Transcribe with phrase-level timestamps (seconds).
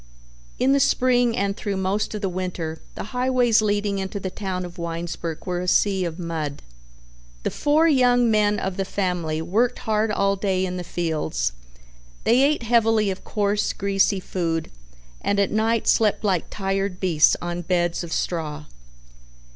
[0.57, 4.65] In the spring and through most of the winter the highways leading into the town
[4.65, 6.63] of Winesburg were a sea of mud.
[7.43, 11.51] The four young men of the family worked hard all day in the fields,
[12.23, 14.71] they ate heavily of coarse, greasy food,
[15.21, 18.65] and at night slept like tired beasts on beds of straw.